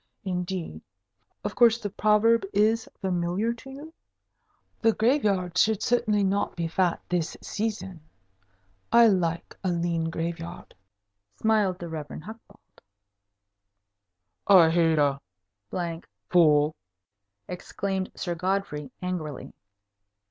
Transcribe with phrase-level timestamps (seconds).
[0.23, 0.81] Indeed,
[1.43, 3.93] of course the proverb is familiar to you?
[4.81, 8.01] the graveyards should certainly not be fat this season.
[8.91, 10.73] I like a lean graveyard,"
[11.35, 12.07] smiled the Rev.
[12.23, 12.81] Hucbald.
[14.47, 15.21] "I hate a
[16.31, 16.75] fool!"
[17.47, 19.53] exclaimed Sir Godfrey, angrily.